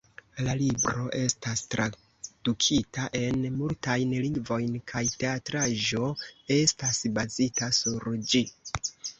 La 0.45 0.53
libro 0.59 1.03
estas 1.17 1.59
tradukita 1.73 3.05
en 3.21 3.45
multajn 3.59 4.17
lingvojn 4.25 4.79
kaj 4.93 5.05
teatraĵo 5.25 6.11
estas 6.59 7.03
bazita 7.19 7.73
sur 7.83 8.11
ĝi. 8.35 8.47